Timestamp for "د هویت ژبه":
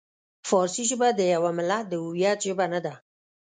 1.89-2.65